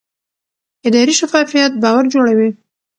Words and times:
اداري 0.87 1.13
شفافیت 1.19 1.71
باور 1.83 2.03
جوړوي 2.13 2.49